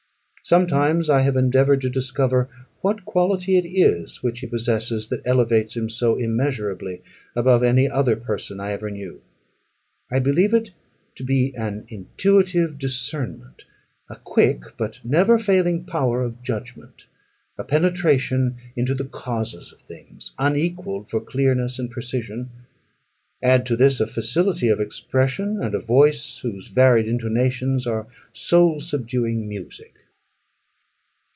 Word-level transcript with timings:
Sometimes 0.43 1.07
I 1.07 1.21
have 1.21 1.37
endeavoured 1.37 1.79
to 1.81 1.89
discover 1.89 2.49
what 2.81 3.05
quality 3.05 3.57
it 3.57 3.65
is 3.67 4.23
which 4.23 4.39
he 4.39 4.47
possesses, 4.47 5.07
that 5.07 5.21
elevates 5.23 5.77
him 5.77 5.87
so 5.87 6.15
immeasurably 6.15 7.03
above 7.35 7.61
any 7.63 7.87
other 7.87 8.15
person 8.15 8.59
I 8.59 8.71
ever 8.71 8.89
knew. 8.89 9.21
I 10.11 10.17
believe 10.19 10.53
it 10.55 10.71
to 11.15 11.23
be 11.23 11.55
an 11.55 11.85
intuitive 11.89 12.79
discernment; 12.79 13.65
a 14.09 14.15
quick 14.15 14.63
but 14.77 14.99
never 15.05 15.37
failing 15.37 15.83
power 15.85 16.23
of 16.23 16.41
judgment; 16.41 17.05
a 17.57 17.63
penetration 17.63 18.57
into 18.75 18.95
the 18.95 19.05
causes 19.05 19.71
of 19.71 19.79
things, 19.81 20.31
unequalled 20.39 21.07
for 21.09 21.21
clearness 21.21 21.77
and 21.77 21.89
precision; 21.89 22.49
add 23.43 23.63
to 23.67 23.77
this 23.77 23.99
a 23.99 24.07
facility 24.07 24.69
of 24.69 24.81
expression, 24.81 25.61
and 25.61 25.75
a 25.75 25.79
voice 25.79 26.39
whose 26.39 26.67
varied 26.69 27.07
intonations 27.07 27.85
are 27.85 28.07
soul 28.33 28.79
subduing 28.79 29.47
music. 29.47 29.93